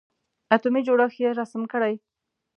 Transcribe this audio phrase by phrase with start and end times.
[0.53, 1.93] اتومي جوړښت یې رسم کړئ.